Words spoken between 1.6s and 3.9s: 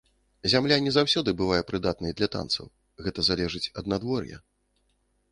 прыдатнай для танцаў, гэта залежыць